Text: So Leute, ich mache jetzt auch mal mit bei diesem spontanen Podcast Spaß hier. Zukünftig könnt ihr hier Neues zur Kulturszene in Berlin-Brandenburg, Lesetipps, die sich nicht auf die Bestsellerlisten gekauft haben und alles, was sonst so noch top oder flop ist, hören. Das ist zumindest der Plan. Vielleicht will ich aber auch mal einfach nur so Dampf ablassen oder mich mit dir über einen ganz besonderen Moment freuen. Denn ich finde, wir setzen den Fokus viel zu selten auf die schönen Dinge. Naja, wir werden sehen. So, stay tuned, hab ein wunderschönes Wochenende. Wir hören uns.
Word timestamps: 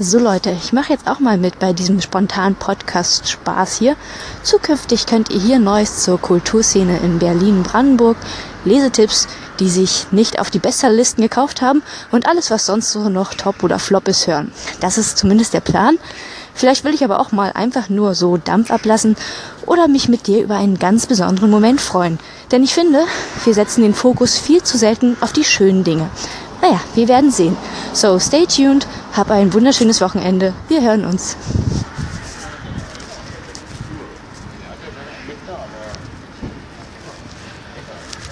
So 0.00 0.20
Leute, 0.20 0.50
ich 0.52 0.72
mache 0.72 0.92
jetzt 0.92 1.08
auch 1.08 1.18
mal 1.18 1.38
mit 1.38 1.58
bei 1.58 1.72
diesem 1.72 2.00
spontanen 2.00 2.54
Podcast 2.54 3.28
Spaß 3.28 3.78
hier. 3.78 3.96
Zukünftig 4.44 5.06
könnt 5.06 5.28
ihr 5.30 5.40
hier 5.40 5.58
Neues 5.58 6.04
zur 6.04 6.20
Kulturszene 6.20 6.98
in 6.98 7.18
Berlin-Brandenburg, 7.18 8.16
Lesetipps, 8.64 9.26
die 9.58 9.68
sich 9.68 10.06
nicht 10.12 10.38
auf 10.38 10.50
die 10.50 10.60
Bestsellerlisten 10.60 11.20
gekauft 11.20 11.62
haben 11.62 11.82
und 12.12 12.28
alles, 12.28 12.48
was 12.52 12.64
sonst 12.64 12.92
so 12.92 13.08
noch 13.08 13.34
top 13.34 13.64
oder 13.64 13.80
flop 13.80 14.06
ist, 14.06 14.28
hören. 14.28 14.52
Das 14.78 14.98
ist 14.98 15.18
zumindest 15.18 15.52
der 15.52 15.62
Plan. 15.62 15.98
Vielleicht 16.54 16.84
will 16.84 16.94
ich 16.94 17.02
aber 17.02 17.18
auch 17.18 17.32
mal 17.32 17.50
einfach 17.54 17.88
nur 17.88 18.14
so 18.14 18.36
Dampf 18.36 18.70
ablassen 18.70 19.16
oder 19.66 19.88
mich 19.88 20.08
mit 20.08 20.28
dir 20.28 20.44
über 20.44 20.54
einen 20.54 20.78
ganz 20.78 21.06
besonderen 21.06 21.50
Moment 21.50 21.80
freuen. 21.80 22.20
Denn 22.52 22.62
ich 22.62 22.72
finde, 22.72 23.00
wir 23.44 23.52
setzen 23.52 23.82
den 23.82 23.94
Fokus 23.94 24.38
viel 24.38 24.62
zu 24.62 24.78
selten 24.78 25.16
auf 25.20 25.32
die 25.32 25.44
schönen 25.44 25.82
Dinge. 25.82 26.08
Naja, 26.62 26.80
wir 26.94 27.08
werden 27.08 27.32
sehen. 27.32 27.56
So, 28.00 28.16
stay 28.20 28.46
tuned, 28.46 28.86
hab 29.16 29.28
ein 29.32 29.52
wunderschönes 29.52 30.00
Wochenende. 30.00 30.54
Wir 30.68 30.82
hören 30.82 31.04
uns. 31.04 31.36